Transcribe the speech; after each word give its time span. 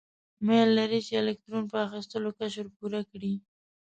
میل 0.45 0.69
لري 0.77 0.99
چې 1.07 1.13
د 1.15 1.19
الکترونو 1.21 1.67
په 1.71 1.77
اخیستلو 1.85 2.29
قشر 2.39 2.65
پوره 2.75 3.01
کړي. 3.11 3.33